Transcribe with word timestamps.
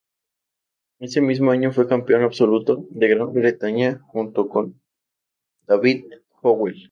Ese 0.97 1.21
mismo 1.21 1.51
año 1.51 1.71
fue 1.71 1.87
campeón 1.87 2.23
absoluto 2.23 2.87
de 2.89 3.07
Gran 3.07 3.31
Bretaña 3.33 3.99
junto 4.07 4.49
con 4.49 4.81
David 5.67 6.05
Howell. 6.41 6.73